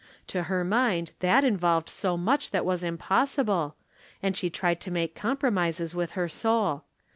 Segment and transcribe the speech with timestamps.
[0.29, 3.75] To her mind that involved so much that was impossible,
[4.23, 6.85] and she tried to make compromises with her soul.